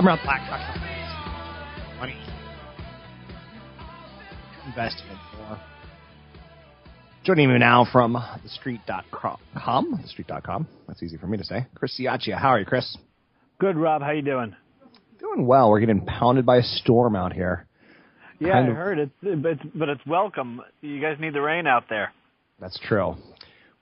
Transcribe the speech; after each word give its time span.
I'm 0.00 0.06
around 0.08 0.20
blackrock 0.24 0.80
money 1.98 2.16
investment 4.66 5.18
for. 5.36 5.60
Joining 7.22 7.52
me 7.52 7.58
now 7.58 7.84
from 7.92 8.14
thestreet.com, 8.14 10.00
thestreet.com. 10.02 10.68
That's 10.88 11.02
easy 11.02 11.18
for 11.18 11.26
me 11.26 11.36
to 11.36 11.44
say. 11.44 11.66
Chris 11.74 12.00
Ciaccia. 12.00 12.38
How 12.38 12.48
are 12.48 12.60
you, 12.60 12.64
Chris? 12.64 12.96
Good, 13.58 13.76
Rob. 13.76 14.00
How 14.00 14.12
you 14.12 14.22
doing? 14.22 14.56
Doing 15.18 15.46
well. 15.46 15.68
We're 15.68 15.80
getting 15.80 16.06
pounded 16.06 16.46
by 16.46 16.56
a 16.56 16.62
storm 16.62 17.14
out 17.14 17.34
here. 17.34 17.66
Yeah, 18.38 18.52
Kind 18.52 18.68
I 18.68 18.70
of- 18.70 18.76
heard 18.78 18.98
it, 19.00 19.10
but 19.20 19.50
it's, 19.50 19.62
but 19.74 19.88
it's 19.90 20.06
welcome. 20.06 20.62
You 20.80 20.98
guys 21.02 21.18
need 21.20 21.34
the 21.34 21.42
rain 21.42 21.66
out 21.66 21.90
there. 21.90 22.14
That's 22.58 22.78
true. 22.78 23.16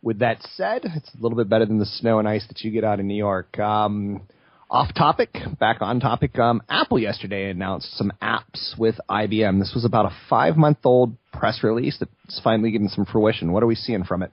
With 0.02 0.18
that 0.18 0.42
said, 0.56 0.80
it's 0.84 1.14
a 1.14 1.22
little 1.22 1.38
bit 1.38 1.48
better 1.48 1.64
than 1.66 1.78
the 1.78 1.86
snow 1.86 2.18
and 2.18 2.26
ice 2.26 2.44
that 2.48 2.62
you 2.62 2.72
get 2.72 2.82
out 2.82 2.98
in 2.98 3.06
New 3.06 3.14
York. 3.14 3.56
Um, 3.60 4.22
off 4.70 4.92
topic, 4.94 5.34
back 5.58 5.78
on 5.80 6.00
topic. 6.00 6.38
Um, 6.38 6.62
Apple 6.68 6.98
yesterday 6.98 7.50
announced 7.50 7.96
some 7.96 8.12
apps 8.20 8.78
with 8.78 8.96
IBM. 9.08 9.58
This 9.58 9.72
was 9.74 9.84
about 9.84 10.06
a 10.06 10.12
five 10.28 10.56
month 10.56 10.78
old 10.84 11.16
press 11.32 11.60
release 11.62 11.98
that's 11.98 12.40
finally 12.42 12.70
getting 12.70 12.88
some 12.88 13.06
fruition. 13.06 13.52
What 13.52 13.62
are 13.62 13.66
we 13.66 13.74
seeing 13.74 14.04
from 14.04 14.22
it? 14.22 14.30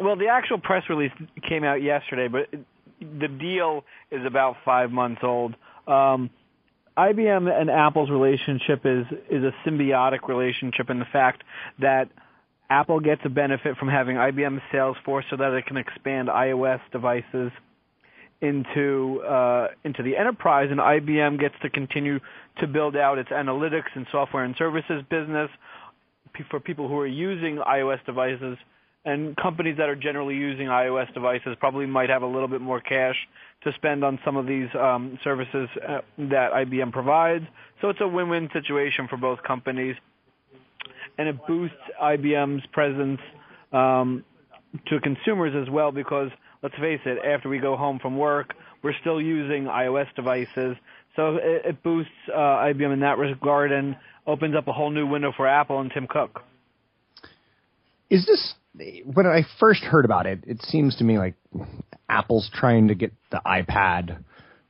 Well, 0.00 0.16
the 0.16 0.28
actual 0.28 0.58
press 0.58 0.84
release 0.88 1.12
came 1.48 1.64
out 1.64 1.82
yesterday, 1.82 2.28
but 2.28 2.58
the 3.00 3.28
deal 3.28 3.84
is 4.10 4.24
about 4.26 4.56
five 4.64 4.90
months 4.90 5.20
old. 5.22 5.54
Um, 5.86 6.30
IBM 6.96 7.50
and 7.50 7.70
Apple's 7.70 8.10
relationship 8.10 8.82
is 8.84 9.06
is 9.30 9.42
a 9.44 9.52
symbiotic 9.68 10.28
relationship 10.28 10.90
in 10.90 10.98
the 10.98 11.06
fact 11.12 11.42
that 11.78 12.08
Apple 12.70 13.00
gets 13.00 13.20
a 13.24 13.28
benefit 13.28 13.76
from 13.76 13.88
having 13.88 14.16
IBM 14.16 14.60
Salesforce 14.72 15.24
so 15.30 15.36
that 15.36 15.52
it 15.52 15.66
can 15.66 15.76
expand 15.76 16.28
iOS 16.28 16.80
devices 16.90 17.52
into 18.42 19.22
uh, 19.22 19.68
into 19.84 20.02
the 20.02 20.16
enterprise, 20.16 20.68
and 20.70 20.80
IBM 20.80 21.40
gets 21.40 21.54
to 21.62 21.70
continue 21.70 22.18
to 22.60 22.66
build 22.66 22.96
out 22.96 23.16
its 23.16 23.30
analytics 23.30 23.94
and 23.94 24.06
software 24.10 24.44
and 24.44 24.54
services 24.58 25.02
business 25.08 25.48
for 26.50 26.60
people 26.60 26.88
who 26.88 26.98
are 26.98 27.06
using 27.06 27.56
iOS 27.56 28.04
devices. 28.04 28.58
And 29.04 29.36
companies 29.36 29.78
that 29.78 29.88
are 29.88 29.96
generally 29.96 30.36
using 30.36 30.66
iOS 30.66 31.12
devices 31.12 31.56
probably 31.58 31.86
might 31.86 32.08
have 32.08 32.22
a 32.22 32.26
little 32.26 32.46
bit 32.46 32.60
more 32.60 32.80
cash 32.80 33.16
to 33.64 33.72
spend 33.74 34.04
on 34.04 34.18
some 34.24 34.36
of 34.36 34.46
these 34.46 34.68
um, 34.78 35.18
services 35.24 35.68
uh, 35.88 36.00
that 36.18 36.52
IBM 36.52 36.92
provides. 36.92 37.44
So 37.80 37.88
it's 37.88 38.00
a 38.00 38.06
win-win 38.06 38.48
situation 38.52 39.08
for 39.08 39.16
both 39.16 39.42
companies, 39.42 39.96
and 41.18 41.28
it 41.28 41.36
boosts 41.48 41.76
IBM's 42.00 42.64
presence 42.72 43.20
um, 43.72 44.24
to 44.86 45.00
consumers 45.00 45.54
as 45.60 45.68
well 45.68 45.90
because 45.90 46.30
let's 46.62 46.74
face 46.76 47.00
it, 47.04 47.18
after 47.24 47.48
we 47.48 47.58
go 47.58 47.76
home 47.76 47.98
from 47.98 48.16
work, 48.16 48.54
we're 48.82 48.94
still 49.00 49.20
using 49.20 49.64
iOS 49.64 50.12
devices. 50.14 50.76
So 51.16 51.36
it, 51.36 51.66
it 51.66 51.82
boosts 51.82 52.12
uh, 52.32 52.38
IBM 52.38 52.92
in 52.92 53.00
that 53.00 53.18
regard 53.18 53.72
and 53.72 53.96
opens 54.26 54.54
up 54.56 54.68
a 54.68 54.72
whole 54.72 54.90
new 54.90 55.06
window 55.06 55.32
for 55.36 55.46
Apple 55.46 55.80
and 55.80 55.90
Tim 55.92 56.06
Cook. 56.06 56.42
Is 58.08 58.26
this 58.26 58.54
when 59.04 59.26
I 59.26 59.42
first 59.58 59.82
heard 59.82 60.04
about 60.04 60.26
it? 60.26 60.40
It 60.46 60.62
seems 60.62 60.96
to 60.96 61.04
me 61.04 61.18
like 61.18 61.34
Apple's 62.08 62.50
trying 62.52 62.88
to 62.88 62.94
get 62.94 63.12
the 63.30 63.40
iPad 63.44 64.22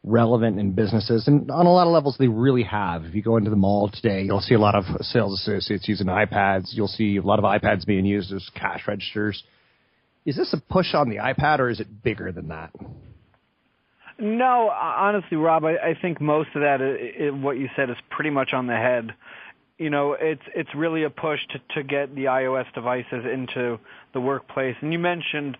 relevant 0.04 0.58
in 0.58 0.72
businesses, 0.72 1.28
and 1.28 1.50
on 1.50 1.66
a 1.66 1.72
lot 1.72 1.86
of 1.86 1.92
levels, 1.92 2.16
they 2.18 2.26
really 2.26 2.64
have. 2.64 3.04
If 3.04 3.14
you 3.14 3.22
go 3.22 3.36
into 3.36 3.50
the 3.50 3.56
mall 3.56 3.88
today, 3.92 4.22
you'll 4.22 4.40
see 4.40 4.54
a 4.54 4.60
lot 4.60 4.74
of 4.74 4.84
sales 5.02 5.40
associates 5.40 5.88
using 5.88 6.08
iPads. 6.08 6.68
You'll 6.72 6.88
see 6.88 7.16
a 7.16 7.22
lot 7.22 7.38
of 7.38 7.44
iPads 7.44 7.86
being 7.86 8.04
used 8.04 8.32
as 8.32 8.48
cash 8.54 8.82
registers. 8.88 9.42
Is 10.24 10.36
this 10.36 10.52
a 10.52 10.60
push 10.72 10.94
on 10.94 11.08
the 11.08 11.16
iPad, 11.16 11.58
or 11.58 11.68
is 11.68 11.80
it 11.80 12.02
bigger 12.02 12.30
than 12.30 12.48
that? 12.48 12.70
No, 14.18 14.70
honestly, 14.70 15.36
Rob, 15.36 15.64
I, 15.64 15.72
I 15.72 15.98
think 16.00 16.20
most 16.20 16.50
of 16.54 16.62
that, 16.62 16.78
what 17.40 17.58
you 17.58 17.68
said, 17.74 17.90
is 17.90 17.96
pretty 18.10 18.30
much 18.30 18.52
on 18.52 18.66
the 18.66 18.76
head. 18.76 19.14
You 19.78 19.90
know, 19.90 20.12
it's 20.12 20.42
it's 20.54 20.72
really 20.76 21.02
a 21.02 21.10
push 21.10 21.40
to 21.50 21.58
to 21.74 21.82
get 21.82 22.14
the 22.14 22.26
iOS 22.26 22.72
devices 22.72 23.24
into 23.24 23.80
the 24.12 24.20
workplace. 24.20 24.76
And 24.80 24.92
you 24.92 24.98
mentioned, 25.00 25.56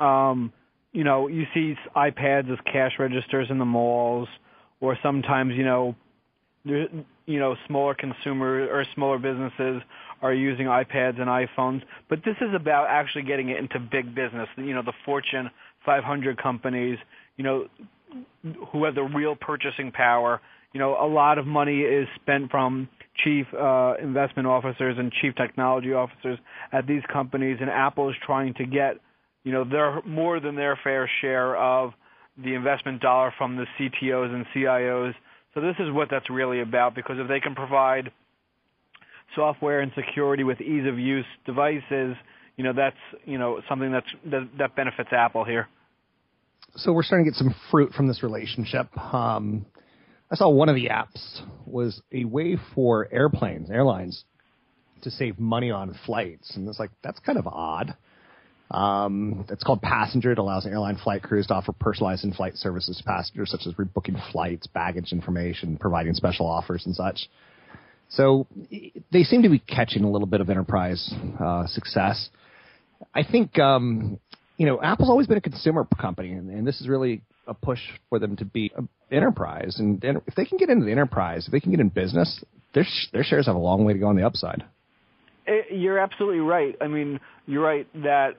um, 0.00 0.52
you 0.92 1.04
know, 1.04 1.28
you 1.28 1.46
see 1.54 1.76
iPads 1.94 2.50
as 2.50 2.58
cash 2.64 2.92
registers 2.98 3.48
in 3.48 3.58
the 3.58 3.64
malls, 3.64 4.28
or 4.80 4.98
sometimes, 5.04 5.54
you 5.54 5.64
know, 5.64 5.94
you 6.64 7.04
know, 7.26 7.54
smaller 7.68 7.94
consumer 7.94 8.66
or 8.66 8.84
smaller 8.94 9.18
businesses 9.18 9.82
are 10.22 10.34
using 10.34 10.66
iPads 10.66 11.20
and 11.20 11.28
iPhones. 11.28 11.82
But 12.08 12.20
this 12.24 12.36
is 12.40 12.54
about 12.54 12.88
actually 12.88 13.22
getting 13.22 13.48
it 13.48 13.58
into 13.58 13.78
big 13.78 14.14
business. 14.14 14.48
You 14.56 14.74
know, 14.74 14.82
the 14.82 14.92
Fortune 15.04 15.50
500 15.84 16.40
companies. 16.40 16.98
You 17.36 17.44
know, 17.44 17.66
who 18.72 18.84
have 18.84 18.94
the 18.94 19.02
real 19.02 19.36
purchasing 19.36 19.92
power. 19.92 20.40
You 20.72 20.80
know, 20.80 20.96
a 21.00 21.06
lot 21.06 21.38
of 21.38 21.46
money 21.46 21.80
is 21.80 22.06
spent 22.22 22.50
from 22.50 22.88
chief 23.24 23.46
uh, 23.54 23.94
investment 24.00 24.46
officers 24.46 24.96
and 24.98 25.12
chief 25.20 25.34
technology 25.34 25.92
officers 25.92 26.38
at 26.72 26.86
these 26.86 27.02
companies, 27.12 27.58
and 27.60 27.68
Apple 27.68 28.08
is 28.08 28.16
trying 28.24 28.54
to 28.54 28.64
get, 28.64 28.96
you 29.44 29.52
know, 29.52 29.64
their 29.64 30.00
more 30.06 30.40
than 30.40 30.54
their 30.54 30.78
fair 30.82 31.10
share 31.20 31.56
of 31.56 31.92
the 32.42 32.54
investment 32.54 33.02
dollar 33.02 33.32
from 33.36 33.56
the 33.56 33.66
CTOs 33.78 34.32
and 34.32 34.46
CIOs. 34.54 35.14
So 35.54 35.60
this 35.60 35.74
is 35.80 35.90
what 35.90 36.08
that's 36.10 36.30
really 36.30 36.60
about 36.60 36.94
because 36.94 37.16
if 37.18 37.28
they 37.28 37.40
can 37.40 37.54
provide 37.54 38.12
software 39.34 39.80
and 39.80 39.92
security 39.94 40.44
with 40.44 40.60
ease 40.60 40.86
of 40.86 40.98
use 40.98 41.26
devices, 41.46 42.16
you 42.56 42.64
know, 42.64 42.72
that's 42.72 42.96
you 43.24 43.38
know 43.38 43.60
something 43.68 43.92
that's 43.92 44.06
that, 44.26 44.48
that 44.58 44.76
benefits 44.76 45.10
Apple 45.12 45.44
here. 45.44 45.68
so 46.76 46.92
we're 46.92 47.02
starting 47.02 47.24
to 47.24 47.30
get 47.30 47.36
some 47.36 47.54
fruit 47.70 47.92
from 47.92 48.08
this 48.08 48.22
relationship. 48.22 48.96
Um, 48.98 49.66
I 50.30 50.36
saw 50.36 50.48
one 50.48 50.68
of 50.68 50.76
the 50.76 50.88
apps 50.88 51.40
was 51.66 52.00
a 52.12 52.24
way 52.24 52.56
for 52.74 53.08
airplanes, 53.12 53.70
airlines, 53.70 54.24
to 55.02 55.10
save 55.10 55.38
money 55.38 55.70
on 55.70 55.98
flights, 56.06 56.54
and 56.54 56.68
it's 56.68 56.78
like 56.78 56.90
that's 57.02 57.18
kind 57.20 57.38
of 57.38 57.46
odd. 57.46 57.96
Um, 58.70 59.46
it's 59.48 59.64
called 59.64 59.82
Passenger. 59.82 60.32
It 60.32 60.38
allows 60.38 60.64
airline 60.64 60.96
flight 61.02 61.22
crews 61.24 61.48
to 61.48 61.54
offer 61.54 61.72
personalized 61.72 62.22
in-flight 62.22 62.54
services 62.54 62.98
to 62.98 63.04
passengers, 63.04 63.50
such 63.50 63.62
as 63.66 63.74
rebooking 63.74 64.20
flights, 64.30 64.68
baggage 64.68 65.12
information, 65.12 65.76
providing 65.76 66.14
special 66.14 66.46
offers, 66.46 66.86
and 66.86 66.94
such. 66.94 67.28
So 68.10 68.46
they 69.12 69.22
seem 69.22 69.42
to 69.42 69.48
be 69.48 69.60
catching 69.60 70.04
a 70.04 70.10
little 70.10 70.26
bit 70.26 70.40
of 70.40 70.50
enterprise 70.50 71.12
uh, 71.38 71.66
success. 71.66 72.28
I 73.14 73.22
think 73.22 73.58
um, 73.58 74.18
you 74.56 74.66
know 74.66 74.80
Apple's 74.82 75.08
always 75.08 75.26
been 75.26 75.38
a 75.38 75.42
consumer 75.42 75.86
company, 76.00 76.32
and, 76.32 76.50
and 76.50 76.66
this 76.66 76.80
is 76.80 76.88
really 76.88 77.22
a 77.46 77.54
push 77.54 77.80
for 78.08 78.18
them 78.18 78.36
to 78.36 78.44
be 78.44 78.72
enterprise. 79.10 79.76
And, 79.78 80.02
and 80.04 80.20
if 80.26 80.34
they 80.34 80.44
can 80.44 80.58
get 80.58 80.70
into 80.70 80.84
the 80.84 80.92
enterprise, 80.92 81.46
if 81.46 81.52
they 81.52 81.60
can 81.60 81.70
get 81.70 81.80
in 81.80 81.88
business, 81.88 82.44
their 82.74 82.84
their 83.12 83.24
shares 83.24 83.46
have 83.46 83.56
a 83.56 83.60
long 83.60 83.84
way 83.84 83.92
to 83.92 83.98
go 83.98 84.08
on 84.08 84.16
the 84.16 84.26
upside. 84.26 84.64
Eh, 85.46 85.62
You're 85.72 85.98
absolutely 85.98 86.40
right. 86.40 86.76
I 86.80 86.88
mean, 86.88 87.20
you're 87.46 87.62
right 87.62 87.86
that 88.02 88.36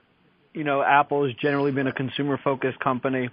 you 0.53 0.63
know, 0.63 0.81
Apple 0.81 1.25
has 1.25 1.33
generally 1.41 1.71
been 1.71 1.87
a 1.87 1.93
consumer 1.93 2.39
focused 2.43 2.79
company. 2.79 3.29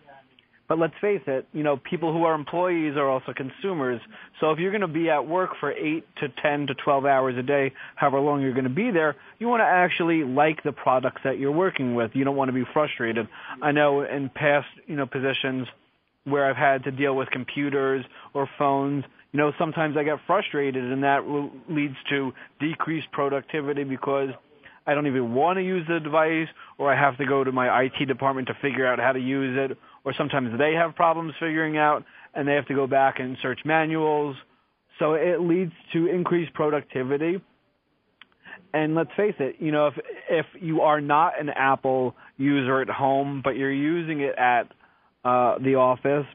But 0.68 0.78
let's 0.78 0.94
face 1.00 1.22
it, 1.26 1.48
you 1.54 1.62
know, 1.62 1.78
people 1.78 2.12
who 2.12 2.24
are 2.24 2.34
employees 2.34 2.96
are 2.96 3.08
also 3.08 3.32
consumers. 3.32 4.02
So 4.38 4.50
if 4.50 4.58
you're 4.58 4.70
going 4.70 4.82
to 4.82 4.86
be 4.86 5.08
at 5.08 5.26
work 5.26 5.50
for 5.58 5.72
8 5.72 6.04
to 6.20 6.28
10 6.42 6.66
to 6.66 6.74
12 6.74 7.06
hours 7.06 7.36
a 7.38 7.42
day, 7.42 7.72
however 7.96 8.20
long 8.20 8.42
you're 8.42 8.52
going 8.52 8.64
to 8.64 8.70
be 8.70 8.90
there, 8.90 9.16
you 9.38 9.48
want 9.48 9.60
to 9.60 9.64
actually 9.64 10.24
like 10.24 10.62
the 10.62 10.72
products 10.72 11.22
that 11.24 11.38
you're 11.38 11.52
working 11.52 11.94
with. 11.94 12.10
You 12.12 12.24
don't 12.24 12.36
want 12.36 12.50
to 12.50 12.52
be 12.52 12.64
frustrated. 12.74 13.28
I 13.62 13.72
know 13.72 14.02
in 14.02 14.28
past, 14.28 14.66
you 14.86 14.96
know, 14.96 15.06
positions 15.06 15.66
where 16.24 16.44
I've 16.44 16.56
had 16.56 16.84
to 16.84 16.90
deal 16.90 17.16
with 17.16 17.30
computers 17.30 18.04
or 18.34 18.46
phones, 18.58 19.04
you 19.32 19.38
know, 19.38 19.52
sometimes 19.58 19.96
I 19.96 20.04
get 20.04 20.18
frustrated 20.26 20.84
and 20.84 21.02
that 21.02 21.20
leads 21.70 21.96
to 22.10 22.32
decreased 22.60 23.10
productivity 23.12 23.84
because 23.84 24.30
I 24.86 24.94
don't 24.94 25.06
even 25.06 25.34
want 25.34 25.58
to 25.58 25.62
use 25.62 25.86
the 25.88 26.00
device 26.00 26.48
or 26.76 26.92
I 26.92 26.98
have 26.98 27.16
to 27.18 27.26
go 27.26 27.42
to 27.42 27.52
my 27.52 27.84
IT 27.84 28.06
department 28.06 28.48
to 28.48 28.54
figure 28.60 28.86
out 28.86 28.98
how 28.98 29.12
to 29.12 29.20
use 29.20 29.56
it 29.58 29.78
or 30.04 30.14
sometimes 30.16 30.56
they 30.58 30.74
have 30.74 30.94
problems 30.94 31.34
figuring 31.40 31.76
out 31.76 32.04
and 32.34 32.46
they 32.46 32.54
have 32.54 32.66
to 32.66 32.74
go 32.74 32.86
back 32.86 33.18
and 33.18 33.36
search 33.42 33.60
manuals. 33.64 34.36
So 34.98 35.14
it 35.14 35.40
leads 35.40 35.72
to 35.92 36.06
increased 36.06 36.54
productivity. 36.54 37.40
And 38.74 38.94
let's 38.94 39.10
face 39.16 39.34
it, 39.38 39.56
you 39.60 39.72
know, 39.72 39.86
if 39.88 39.94
if 40.28 40.46
you 40.60 40.82
are 40.82 41.00
not 41.00 41.40
an 41.40 41.48
Apple 41.48 42.14
user 42.36 42.82
at 42.82 42.88
home, 42.88 43.40
but 43.42 43.56
you're 43.56 43.72
using 43.72 44.20
it 44.20 44.34
at 44.36 44.64
uh, 45.24 45.58
the 45.58 45.76
office, 45.76 46.26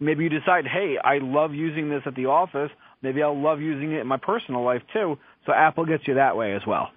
maybe 0.00 0.24
you 0.24 0.30
decide, 0.30 0.66
hey, 0.66 0.96
I 1.02 1.18
love 1.18 1.52
using 1.52 1.90
this 1.90 2.02
at 2.06 2.14
the 2.14 2.26
office. 2.26 2.70
Maybe 3.02 3.22
I'll 3.22 3.38
love 3.40 3.60
using 3.60 3.92
it 3.92 4.00
in 4.00 4.06
my 4.06 4.16
personal 4.16 4.64
life 4.64 4.82
too. 4.92 5.18
So 5.44 5.52
Apple 5.52 5.84
gets 5.84 6.08
you 6.08 6.14
that 6.14 6.36
way 6.36 6.54
as 6.54 6.62
well. 6.66 6.90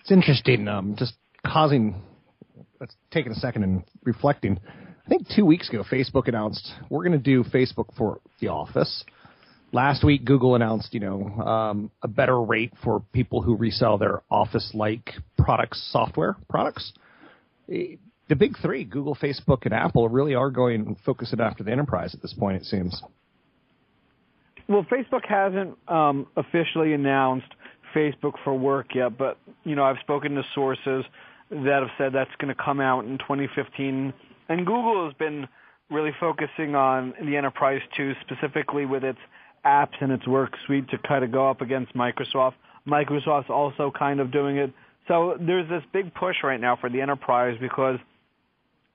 It's 0.00 0.10
interesting. 0.10 0.68
Um, 0.68 0.96
just 0.98 1.14
causing, 1.46 2.02
let's 2.80 2.96
taking 3.10 3.32
a 3.32 3.36
second 3.36 3.62
and 3.62 3.84
reflecting. 4.04 4.58
I 5.04 5.08
think 5.08 5.26
two 5.34 5.44
weeks 5.44 5.68
ago, 5.68 5.84
Facebook 5.90 6.28
announced 6.28 6.72
we're 6.88 7.04
going 7.04 7.12
to 7.12 7.18
do 7.18 7.42
Facebook 7.44 7.94
for 7.96 8.20
the 8.40 8.48
office. 8.48 9.04
Last 9.72 10.04
week, 10.04 10.24
Google 10.24 10.54
announced, 10.54 10.92
you 10.92 11.00
know, 11.00 11.24
um, 11.42 11.90
a 12.02 12.08
better 12.08 12.40
rate 12.40 12.72
for 12.84 13.02
people 13.12 13.42
who 13.42 13.56
resell 13.56 13.98
their 13.98 14.22
office-like 14.30 15.10
products, 15.38 15.88
software 15.90 16.36
products. 16.48 16.92
The 17.66 18.36
big 18.36 18.58
three, 18.60 18.84
Google, 18.84 19.16
Facebook, 19.16 19.64
and 19.64 19.74
Apple, 19.74 20.08
really 20.08 20.34
are 20.34 20.50
going 20.50 20.86
and 20.86 20.96
focusing 21.04 21.40
after 21.40 21.64
the 21.64 21.72
enterprise 21.72 22.14
at 22.14 22.22
this 22.22 22.34
point. 22.34 22.58
It 22.58 22.64
seems. 22.64 23.02
Well, 24.68 24.84
Facebook 24.84 25.26
hasn't 25.26 25.76
um, 25.88 26.26
officially 26.36 26.92
announced 26.92 27.48
Facebook 27.94 28.34
for 28.44 28.54
Work 28.54 28.94
yet, 28.94 29.18
but 29.18 29.38
you 29.64 29.74
know, 29.74 29.84
I've 29.84 29.98
spoken 30.00 30.34
to 30.34 30.42
sources 30.54 31.04
that 31.50 31.80
have 31.80 31.90
said 31.98 32.12
that's 32.12 32.30
going 32.38 32.54
to 32.54 32.62
come 32.62 32.80
out 32.80 33.04
in 33.04 33.18
2015 33.18 34.12
and 34.48 34.66
Google 34.66 35.06
has 35.06 35.14
been 35.14 35.48
really 35.90 36.12
focusing 36.18 36.74
on 36.74 37.14
the 37.24 37.36
enterprise 37.36 37.80
too, 37.96 38.12
specifically 38.22 38.86
with 38.86 39.04
its 39.04 39.18
apps 39.64 39.94
and 40.00 40.10
its 40.10 40.26
work 40.26 40.52
suite 40.66 40.88
to 40.90 40.98
kind 40.98 41.24
of 41.24 41.30
go 41.30 41.48
up 41.48 41.60
against 41.60 41.94
Microsoft. 41.94 42.54
Microsoft's 42.86 43.50
also 43.50 43.92
kind 43.96 44.20
of 44.20 44.32
doing 44.32 44.56
it. 44.56 44.72
So 45.08 45.36
there's 45.38 45.68
this 45.68 45.82
big 45.92 46.14
push 46.14 46.36
right 46.42 46.60
now 46.60 46.76
for 46.76 46.88
the 46.88 47.00
enterprise 47.00 47.56
because 47.60 47.98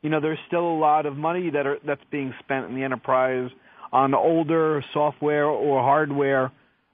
you 0.02 0.10
know 0.10 0.20
there's 0.20 0.40
still 0.48 0.66
a 0.66 0.78
lot 0.78 1.06
of 1.06 1.16
money 1.16 1.50
that 1.50 1.66
are 1.66 1.78
that's 1.86 2.04
being 2.12 2.34
spent 2.40 2.66
in 2.66 2.76
the 2.76 2.84
enterprise 2.84 3.50
on 3.92 4.14
older 4.14 4.84
software 4.94 5.46
or 5.46 5.82
hardware. 5.82 6.52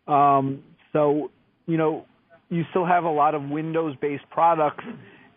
Um, 0.07 0.63
so 0.91 1.31
you 1.65 1.77
know 1.77 2.05
you 2.49 2.63
still 2.69 2.85
have 2.85 3.03
a 3.03 3.09
lot 3.09 3.33
of 3.33 3.43
Windows-based 3.43 4.29
products 4.29 4.83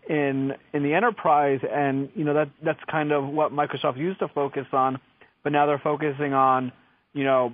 in 0.08 0.54
in 0.72 0.82
the 0.82 0.94
enterprise, 0.94 1.60
and 1.70 2.08
you 2.14 2.24
know 2.24 2.34
that 2.34 2.50
that's 2.64 2.80
kind 2.90 3.12
of 3.12 3.26
what 3.26 3.52
Microsoft 3.52 3.98
used 3.98 4.20
to 4.20 4.28
focus 4.28 4.66
on, 4.72 4.98
but 5.42 5.52
now 5.52 5.66
they're 5.66 5.80
focusing 5.82 6.32
on 6.32 6.72
you 7.12 7.24
know 7.24 7.52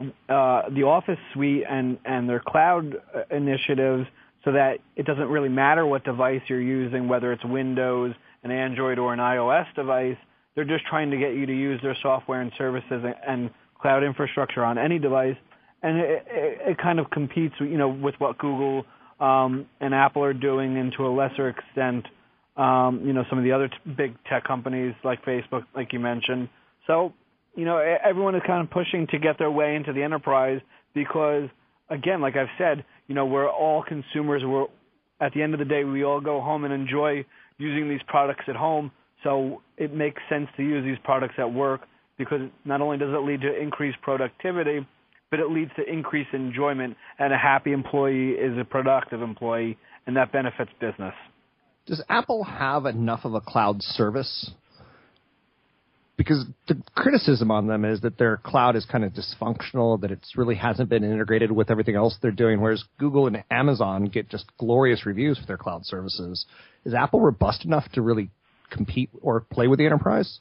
uh, 0.00 0.62
the 0.70 0.84
Office 0.84 1.18
suite 1.32 1.64
and 1.68 1.98
and 2.04 2.28
their 2.28 2.40
cloud 2.40 2.94
uh, 3.14 3.22
initiatives, 3.34 4.06
so 4.44 4.52
that 4.52 4.78
it 4.96 5.06
doesn't 5.06 5.28
really 5.28 5.48
matter 5.48 5.86
what 5.86 6.04
device 6.04 6.42
you're 6.48 6.60
using, 6.60 7.08
whether 7.08 7.32
it's 7.32 7.44
Windows, 7.44 8.14
an 8.44 8.50
Android, 8.50 8.98
or 8.98 9.12
an 9.12 9.18
iOS 9.18 9.66
device. 9.74 10.16
They're 10.54 10.64
just 10.64 10.86
trying 10.86 11.10
to 11.10 11.16
get 11.16 11.34
you 11.34 11.46
to 11.46 11.52
use 11.52 11.80
their 11.82 11.96
software 12.02 12.40
and 12.40 12.52
services 12.58 13.04
and, 13.04 13.14
and 13.26 13.50
cloud 13.80 14.02
infrastructure 14.02 14.64
on 14.64 14.78
any 14.78 14.98
device, 14.98 15.36
and 15.82 15.98
it, 15.98 16.26
it, 16.28 16.58
it 16.70 16.78
kind 16.78 16.98
of 16.98 17.10
competes, 17.10 17.54
you 17.60 17.78
know, 17.78 17.88
with 17.88 18.14
what 18.18 18.38
Google 18.38 18.84
um, 19.20 19.66
and 19.80 19.94
Apple 19.94 20.22
are 20.22 20.34
doing, 20.34 20.78
and 20.78 20.92
to 20.96 21.06
a 21.06 21.08
lesser 21.08 21.48
extent, 21.48 22.06
um, 22.56 23.02
you 23.04 23.12
know, 23.12 23.24
some 23.28 23.38
of 23.38 23.44
the 23.44 23.52
other 23.52 23.68
t- 23.68 23.94
big 23.96 24.14
tech 24.28 24.44
companies 24.44 24.94
like 25.04 25.24
Facebook, 25.24 25.64
like 25.74 25.92
you 25.92 26.00
mentioned. 26.00 26.48
So, 26.86 27.12
you 27.54 27.64
know, 27.64 27.78
everyone 27.78 28.34
is 28.34 28.42
kind 28.46 28.62
of 28.62 28.70
pushing 28.70 29.06
to 29.08 29.18
get 29.18 29.38
their 29.38 29.50
way 29.50 29.76
into 29.76 29.92
the 29.92 30.02
enterprise 30.02 30.60
because, 30.94 31.48
again, 31.90 32.20
like 32.20 32.36
I've 32.36 32.48
said, 32.58 32.84
you 33.06 33.14
know, 33.14 33.26
we're 33.26 33.48
all 33.48 33.82
consumers. 33.82 34.42
We're 34.44 34.66
at 35.20 35.32
the 35.34 35.42
end 35.42 35.54
of 35.54 35.58
the 35.58 35.64
day, 35.64 35.84
we 35.84 36.04
all 36.04 36.20
go 36.20 36.40
home 36.40 36.64
and 36.64 36.72
enjoy 36.72 37.24
using 37.58 37.88
these 37.88 38.00
products 38.06 38.44
at 38.48 38.56
home. 38.56 38.92
So 39.24 39.62
it 39.76 39.92
makes 39.92 40.22
sense 40.28 40.48
to 40.56 40.62
use 40.62 40.84
these 40.84 40.98
products 41.02 41.34
at 41.38 41.52
work 41.52 41.82
because 42.18 42.40
not 42.64 42.80
only 42.80 42.98
does 42.98 43.12
it 43.12 43.24
lead 43.24 43.40
to 43.40 43.60
increased 43.60 44.00
productivity, 44.02 44.86
but 45.30 45.40
it 45.40 45.50
leads 45.50 45.70
to 45.76 45.90
increased 45.90 46.32
enjoyment, 46.32 46.96
and 47.18 47.32
a 47.32 47.38
happy 47.38 47.72
employee 47.72 48.30
is 48.30 48.56
a 48.58 48.64
productive 48.64 49.22
employee, 49.22 49.76
and 50.06 50.16
that 50.16 50.32
benefits 50.32 50.70
business. 50.80 51.14
Does 51.86 52.02
Apple 52.08 52.44
have 52.44 52.86
enough 52.86 53.20
of 53.24 53.34
a 53.34 53.40
cloud 53.40 53.82
service? 53.82 54.50
Because 56.16 56.44
the 56.66 56.82
criticism 56.94 57.50
on 57.50 57.66
them 57.68 57.84
is 57.84 58.00
that 58.00 58.18
their 58.18 58.38
cloud 58.38 58.74
is 58.74 58.84
kind 58.84 59.04
of 59.04 59.12
dysfunctional, 59.12 60.00
that 60.00 60.10
it 60.10 60.18
really 60.36 60.56
hasn't 60.56 60.88
been 60.88 61.04
integrated 61.04 61.52
with 61.52 61.70
everything 61.70 61.94
else 61.94 62.16
they're 62.20 62.32
doing, 62.32 62.60
whereas 62.60 62.82
Google 62.98 63.26
and 63.26 63.44
Amazon 63.50 64.06
get 64.06 64.28
just 64.28 64.46
glorious 64.58 65.06
reviews 65.06 65.38
for 65.38 65.46
their 65.46 65.56
cloud 65.56 65.86
services. 65.86 66.44
Is 66.84 66.92
Apple 66.92 67.20
robust 67.20 67.64
enough 67.64 67.84
to 67.92 68.02
really 68.02 68.30
compete 68.70 69.10
or 69.22 69.40
play 69.40 69.68
with 69.68 69.78
the 69.78 69.86
enterprise? 69.86 70.40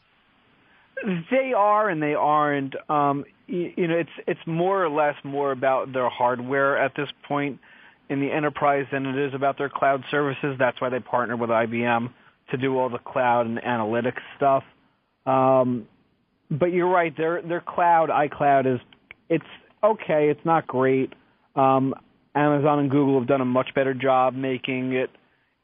They 1.31 1.53
are 1.55 1.89
and 1.89 2.01
they 2.01 2.13
aren't. 2.13 2.75
Um, 2.89 3.25
you, 3.47 3.71
you 3.75 3.87
know, 3.87 3.95
it's 3.95 4.09
it's 4.27 4.39
more 4.45 4.83
or 4.83 4.89
less 4.89 5.15
more 5.23 5.51
about 5.51 5.93
their 5.93 6.09
hardware 6.09 6.77
at 6.77 6.93
this 6.95 7.09
point 7.27 7.59
in 8.09 8.19
the 8.19 8.31
enterprise 8.31 8.85
than 8.91 9.05
it 9.05 9.17
is 9.17 9.33
about 9.33 9.57
their 9.57 9.69
cloud 9.69 10.03
services. 10.09 10.55
That's 10.57 10.79
why 10.81 10.89
they 10.89 10.99
partner 10.99 11.35
with 11.35 11.49
IBM 11.49 12.09
to 12.51 12.57
do 12.57 12.77
all 12.77 12.89
the 12.89 12.99
cloud 12.99 13.45
and 13.45 13.57
analytics 13.59 14.21
stuff. 14.37 14.63
Um, 15.25 15.87
but 16.49 16.67
you're 16.67 16.89
right. 16.89 17.15
Their 17.15 17.41
their 17.41 17.61
cloud, 17.61 18.09
iCloud, 18.09 18.75
is 18.75 18.79
it's 19.29 19.45
okay. 19.83 20.29
It's 20.29 20.45
not 20.45 20.67
great. 20.67 21.13
Um, 21.55 21.93
Amazon 22.35 22.79
and 22.79 22.91
Google 22.91 23.19
have 23.19 23.27
done 23.27 23.41
a 23.41 23.45
much 23.45 23.69
better 23.75 23.93
job 23.93 24.33
making 24.33 24.93
it 24.93 25.09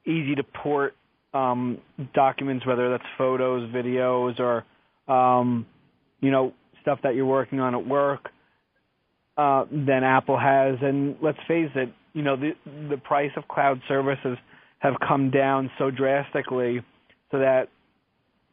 easy 0.06 0.36
to 0.36 0.44
port 0.44 0.96
um, 1.34 1.80
documents, 2.14 2.66
whether 2.66 2.90
that's 2.90 3.04
photos, 3.18 3.70
videos, 3.72 4.40
or 4.40 4.66
um, 5.08 5.66
you 6.22 6.32
know, 6.32 6.54
stuff 6.82 7.00
that 7.04 7.16
you're 7.16 7.26
working 7.26 7.60
on 7.60 7.76
at 7.76 7.86
work 7.86 8.30
uh, 9.38 9.66
than 9.72 10.04
Apple 10.04 10.40
has. 10.40 10.76
And 10.82 11.16
let's 11.22 11.40
face 11.48 11.72
it, 11.76 11.92
you 12.14 12.22
know, 12.22 12.36
the 12.36 12.52
the 12.90 12.98
price 12.98 13.32
of 13.36 13.48
cloud 13.48 13.82
services 13.88 14.38
have 14.80 14.94
come 15.06 15.32
down 15.32 15.72
so 15.78 15.90
drastically, 15.90 16.82
so 17.32 17.40
that 17.40 17.70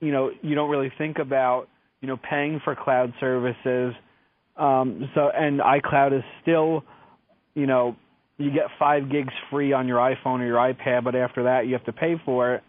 you 0.00 0.12
know 0.12 0.30
you 0.42 0.54
don't 0.54 0.70
really 0.70 0.92
think 0.96 1.18
about 1.18 1.66
you 2.00 2.08
know 2.08 2.16
paying 2.16 2.60
for 2.64 2.74
cloud 2.74 3.12
services. 3.20 3.94
Um, 4.56 5.08
so 5.14 5.30
and 5.34 5.60
iCloud 5.60 6.16
is 6.16 6.24
still, 6.42 6.84
you 7.54 7.66
know, 7.66 7.96
you 8.38 8.50
get 8.50 8.64
five 8.78 9.10
gigs 9.10 9.32
free 9.50 9.72
on 9.72 9.86
your 9.86 9.98
iPhone 9.98 10.40
or 10.40 10.46
your 10.46 10.56
iPad, 10.56 11.04
but 11.04 11.14
after 11.14 11.44
that 11.44 11.66
you 11.66 11.74
have 11.74 11.84
to 11.84 11.92
pay 11.92 12.20
for 12.24 12.54
it. 12.54 12.62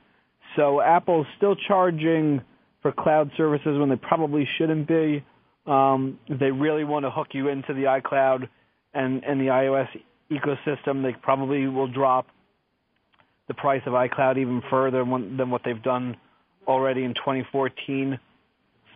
So 0.56 0.82
Apple's 0.82 1.28
still 1.38 1.56
charging 1.56 2.42
for 2.82 2.92
cloud 2.92 3.32
services 3.38 3.78
when 3.78 3.90
they 3.90 3.96
probably 3.96 4.48
shouldn't 4.58 4.88
be. 4.88 5.24
Um, 5.66 6.20
they 6.28 6.52
really 6.52 6.84
want 6.84 7.06
to 7.06 7.12
hook 7.12 7.28
you 7.34 7.48
into 7.50 7.74
the 7.74 7.84
iCloud 7.84 8.48
and, 8.94 9.24
and 9.24 9.40
the 9.40 9.46
iOS 9.46 9.88
ecosystem, 10.32 11.04
they 11.04 11.16
probably 11.22 11.68
will 11.68 11.92
drop 11.92 12.28
the 13.48 13.54
price 13.54 13.82
of 13.86 13.94
iCloud 13.94 14.38
even 14.38 14.62
further 14.70 15.04
than 15.04 15.50
what 15.50 15.62
they've 15.66 15.84
done 15.84 16.16
already 16.68 17.04
in 17.04 17.14
2014. 17.14 18.18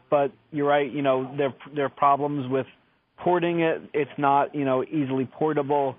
But 0.10 0.32
you're 0.52 0.68
right, 0.68 0.92
you 0.92 1.02
know, 1.02 1.34
there 1.38 1.54
there 1.76 1.86
are 1.86 1.90
problems 1.90 2.50
with 2.50 2.68
porting 3.18 3.62
it. 3.62 3.82
It's 3.94 4.12
not, 4.18 4.54
you 4.56 4.64
know, 4.64 4.84
easily 4.84 5.26
portable. 5.26 5.96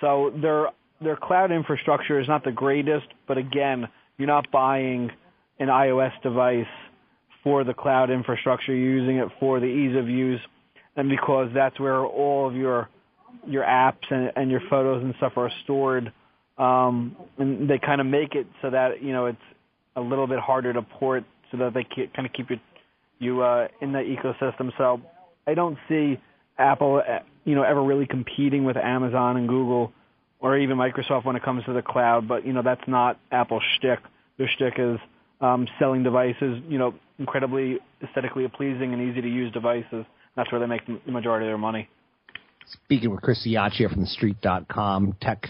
So 0.00 0.32
their 0.40 0.68
their 1.00 1.16
cloud 1.16 1.50
infrastructure 1.52 2.20
is 2.20 2.28
not 2.28 2.44
the 2.44 2.52
greatest, 2.52 3.06
but 3.26 3.36
again, 3.36 3.88
you're 4.16 4.28
not 4.28 4.50
buying 4.50 5.10
an 5.58 5.68
iOS 5.68 6.12
device 6.22 6.66
for 7.44 7.62
the 7.62 7.74
cloud 7.74 8.10
infrastructure, 8.10 8.74
you're 8.74 8.98
using 8.98 9.18
it 9.18 9.28
for 9.38 9.60
the 9.60 9.66
ease 9.66 9.96
of 9.96 10.08
use, 10.08 10.40
and 10.96 11.08
because 11.08 11.50
that's 11.54 11.78
where 11.78 12.04
all 12.04 12.48
of 12.48 12.56
your 12.56 12.88
your 13.46 13.62
apps 13.62 14.10
and, 14.10 14.32
and 14.36 14.50
your 14.50 14.62
photos 14.70 15.02
and 15.02 15.14
stuff 15.18 15.34
are 15.36 15.50
stored. 15.62 16.12
Um, 16.56 17.16
and 17.36 17.68
they 17.68 17.78
kind 17.78 18.00
of 18.00 18.06
make 18.06 18.34
it 18.34 18.46
so 18.62 18.70
that 18.70 19.02
you 19.02 19.12
know 19.12 19.26
it's 19.26 19.38
a 19.96 20.00
little 20.00 20.26
bit 20.26 20.40
harder 20.40 20.72
to 20.72 20.82
port 20.82 21.24
so 21.50 21.58
that 21.58 21.74
they 21.74 21.84
kind 22.16 22.26
of 22.26 22.32
keep 22.32 22.50
you 22.50 22.58
you 23.18 23.42
uh, 23.42 23.68
in 23.80 23.92
that 23.92 24.04
ecosystem. 24.06 24.72
So 24.78 25.00
I 25.46 25.54
don't 25.54 25.78
see 25.88 26.18
Apple, 26.58 27.02
uh, 27.06 27.20
you 27.44 27.54
know, 27.54 27.62
ever 27.62 27.82
really 27.82 28.06
competing 28.06 28.64
with 28.64 28.76
Amazon 28.76 29.36
and 29.36 29.48
Google 29.48 29.92
or 30.40 30.58
even 30.58 30.76
Microsoft 30.76 31.24
when 31.24 31.36
it 31.36 31.42
comes 31.42 31.64
to 31.64 31.72
the 31.72 31.82
cloud. 31.82 32.26
But 32.26 32.46
you 32.46 32.52
know, 32.52 32.62
that's 32.62 32.86
not 32.86 33.18
Apple's 33.30 33.62
shtick. 33.76 34.00
Their 34.38 34.48
shtick 34.48 34.74
is 34.78 34.98
um, 35.44 35.68
selling 35.78 36.02
devices, 36.02 36.62
you 36.68 36.78
know, 36.78 36.94
incredibly 37.18 37.78
aesthetically 38.02 38.48
pleasing 38.48 38.92
and 38.94 39.10
easy 39.10 39.20
to 39.20 39.28
use 39.28 39.52
devices. 39.52 40.04
That's 40.36 40.50
where 40.50 40.60
they 40.60 40.66
make 40.66 40.82
the 40.86 41.12
majority 41.12 41.46
of 41.46 41.50
their 41.50 41.58
money. 41.58 41.88
Speaking 42.84 43.10
with 43.10 43.20
Chris 43.20 43.46
Ciaccia 43.46 43.90
from 43.90 44.06
TheStreet.com, 44.06 45.16
tech 45.20 45.48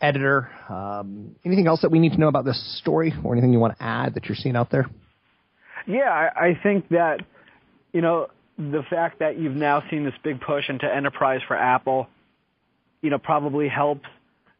editor. 0.00 0.50
Um, 0.68 1.34
anything 1.44 1.66
else 1.66 1.80
that 1.82 1.90
we 1.90 1.98
need 1.98 2.12
to 2.12 2.18
know 2.18 2.28
about 2.28 2.44
this 2.44 2.78
story, 2.78 3.14
or 3.24 3.32
anything 3.32 3.52
you 3.52 3.58
want 3.58 3.78
to 3.78 3.82
add 3.82 4.14
that 4.14 4.26
you're 4.26 4.36
seeing 4.36 4.56
out 4.56 4.70
there? 4.70 4.86
Yeah, 5.86 6.10
I, 6.10 6.48
I 6.48 6.60
think 6.62 6.90
that 6.90 7.20
you 7.92 8.02
know 8.02 8.28
the 8.58 8.82
fact 8.90 9.20
that 9.20 9.38
you've 9.38 9.56
now 9.56 9.82
seen 9.90 10.04
this 10.04 10.14
big 10.22 10.40
push 10.40 10.68
into 10.68 10.86
enterprise 10.86 11.40
for 11.48 11.56
Apple, 11.56 12.08
you 13.00 13.08
know, 13.08 13.18
probably 13.18 13.68
helps 13.68 14.06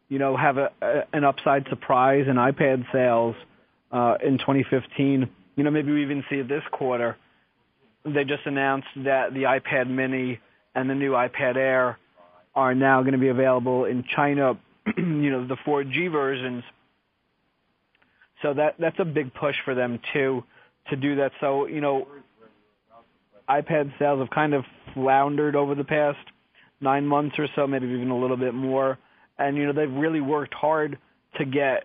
you 0.09 0.19
know 0.19 0.37
have 0.37 0.57
a, 0.57 0.71
a 0.81 1.03
an 1.13 1.25
upside 1.25 1.69
surprise 1.69 2.25
in 2.29 2.37
iPad 2.37 2.91
sales 2.93 3.37
Uh, 3.93 4.15
in 4.25 4.39
2015. 4.39 5.29
You 5.57 5.65
know, 5.65 5.71
maybe 5.71 5.91
we 5.91 6.03
even 6.03 6.23
see 6.31 6.37
it 6.37 6.49
this 6.49 6.63
quarter. 6.71 7.17
They 8.05 8.23
just 8.23 8.47
announced 8.47 8.87
that 8.99 9.35
the 9.35 9.43
iPad 9.43 9.91
Mini 9.91 10.39
and 10.77 10.89
the 10.89 10.95
new 10.95 11.11
iPad 11.11 11.57
Air 11.57 11.99
are 12.55 12.73
now 12.73 13.01
going 13.01 13.15
to 13.15 13.19
be 13.19 13.31
available 13.31 13.87
in 13.87 14.05
China. 14.15 14.57
you 14.97 15.31
know, 15.31 15.45
the 15.45 15.57
4G 15.67 16.13
versions. 16.13 16.63
So 18.43 18.55
that 18.55 18.77
that's 18.79 18.99
a 19.01 19.05
big 19.05 19.35
push 19.35 19.57
for 19.65 19.75
them 19.75 19.99
too 20.13 20.45
to 20.89 20.97
do 20.97 21.17
that. 21.17 21.33
So 21.41 21.67
you 21.67 21.81
know, 21.81 22.07
iPad 23.49 23.93
sales 23.99 24.21
have 24.21 24.31
kind 24.31 24.55
of 24.55 24.65
floundered 24.95 25.57
over 25.57 25.75
the 25.75 25.83
past 25.83 26.19
nine 26.81 27.07
months 27.07 27.35
or 27.39 27.49
so, 27.57 27.67
maybe 27.67 27.87
even 27.89 28.11
a 28.11 28.19
little 28.19 28.37
bit 28.37 28.55
more. 28.55 28.99
And 29.37 29.57
you 29.57 29.67
know, 29.67 29.73
they've 29.73 29.93
really 29.93 30.21
worked 30.21 30.55
hard 30.55 30.97
to 31.39 31.45
get 31.45 31.85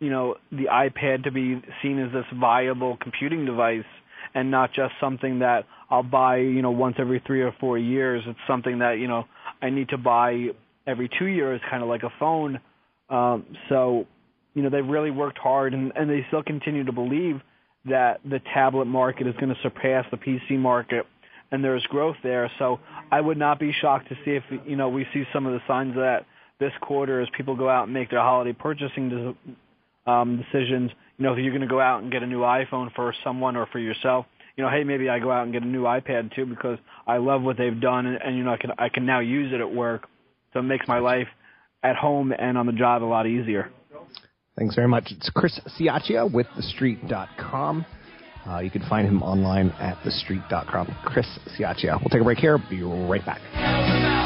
you 0.00 0.10
know 0.10 0.36
the 0.52 0.64
iPad 0.64 1.24
to 1.24 1.30
be 1.30 1.62
seen 1.82 1.98
as 1.98 2.12
this 2.12 2.26
viable 2.38 2.96
computing 3.00 3.44
device 3.44 3.84
and 4.34 4.50
not 4.50 4.72
just 4.72 4.92
something 5.00 5.38
that 5.38 5.64
I'll 5.90 6.02
buy 6.02 6.38
you 6.38 6.62
know 6.62 6.70
once 6.70 6.96
every 6.98 7.22
three 7.26 7.42
or 7.42 7.54
four 7.58 7.78
years. 7.78 8.22
It's 8.26 8.38
something 8.46 8.80
that 8.80 8.98
you 8.98 9.08
know 9.08 9.24
I 9.62 9.70
need 9.70 9.88
to 9.90 9.98
buy 9.98 10.48
every 10.86 11.10
two 11.18 11.26
years, 11.26 11.60
kind 11.70 11.82
of 11.82 11.88
like 11.88 12.02
a 12.02 12.12
phone. 12.18 12.60
Um, 13.08 13.46
so 13.68 14.06
you 14.54 14.62
know 14.62 14.70
they've 14.70 14.86
really 14.86 15.10
worked 15.10 15.38
hard, 15.38 15.74
and, 15.74 15.92
and 15.96 16.10
they 16.10 16.24
still 16.28 16.42
continue 16.42 16.84
to 16.84 16.92
believe 16.92 17.40
that 17.86 18.20
the 18.28 18.40
tablet 18.52 18.86
market 18.86 19.26
is 19.26 19.34
going 19.34 19.54
to 19.54 19.60
surpass 19.62 20.04
the 20.10 20.16
PC 20.16 20.58
market, 20.58 21.06
and 21.52 21.64
there's 21.64 21.84
growth 21.84 22.16
there. 22.22 22.50
So 22.58 22.80
I 23.10 23.20
would 23.20 23.38
not 23.38 23.60
be 23.60 23.72
shocked 23.72 24.08
to 24.08 24.16
see 24.24 24.32
if 24.32 24.44
you 24.66 24.76
know 24.76 24.88
we 24.88 25.06
see 25.14 25.24
some 25.32 25.46
of 25.46 25.52
the 25.52 25.60
signs 25.66 25.90
of 25.90 26.02
that 26.02 26.26
this 26.58 26.72
quarter 26.80 27.20
as 27.20 27.28
people 27.36 27.54
go 27.54 27.68
out 27.68 27.84
and 27.84 27.92
make 27.92 28.10
their 28.10 28.20
holiday 28.20 28.52
purchasing 28.52 29.36
um, 30.06 30.36
decisions. 30.36 30.90
You 31.18 31.24
know, 31.24 31.32
if 31.32 31.38
you're 31.38 31.52
going 31.52 31.62
to 31.62 31.66
go 31.66 31.80
out 31.80 32.02
and 32.02 32.12
get 32.12 32.22
a 32.22 32.26
new 32.26 32.40
iPhone 32.40 32.92
for 32.94 33.14
someone 33.24 33.56
or 33.56 33.66
for 33.66 33.78
yourself, 33.78 34.26
you 34.56 34.64
know, 34.64 34.70
hey, 34.70 34.84
maybe 34.84 35.08
I 35.08 35.18
go 35.18 35.30
out 35.30 35.44
and 35.44 35.52
get 35.52 35.62
a 35.62 35.66
new 35.66 35.82
iPad 35.82 36.34
too 36.34 36.46
because 36.46 36.78
I 37.06 37.18
love 37.18 37.42
what 37.42 37.58
they've 37.58 37.78
done, 37.78 38.06
and, 38.06 38.18
and 38.22 38.36
you 38.36 38.44
know, 38.44 38.52
I 38.52 38.56
can 38.56 38.70
I 38.78 38.88
can 38.88 39.04
now 39.04 39.20
use 39.20 39.52
it 39.52 39.60
at 39.60 39.70
work, 39.70 40.08
so 40.52 40.60
it 40.60 40.64
makes 40.64 40.88
my 40.88 40.98
life 40.98 41.28
at 41.82 41.96
home 41.96 42.32
and 42.36 42.56
on 42.56 42.66
the 42.66 42.72
job 42.72 43.02
a 43.02 43.04
lot 43.04 43.26
easier. 43.26 43.70
Thanks 44.58 44.74
very 44.74 44.88
much. 44.88 45.08
It's 45.10 45.30
Chris 45.34 45.60
Ciaccia 45.78 46.32
with 46.32 46.46
TheStreet.com. 46.56 47.84
Uh, 48.46 48.60
you 48.60 48.70
can 48.70 48.82
find 48.88 49.06
him 49.06 49.22
online 49.22 49.70
at 49.72 49.98
TheStreet.com. 49.98 50.96
Chris 51.04 51.26
Ciaccia. 51.58 52.00
We'll 52.00 52.10
take 52.10 52.22
a 52.22 52.24
break 52.24 52.38
here. 52.38 52.58
Be 52.70 52.82
right 52.82 53.24
back. 53.24 54.25